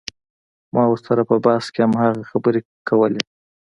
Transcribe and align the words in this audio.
ما 0.73 0.83
ورسره 0.91 1.21
په 1.29 1.35
بحث 1.45 1.65
کښې 1.73 1.81
هماغه 1.85 2.23
خبرې 2.31 2.61
کړلې. 2.87 3.23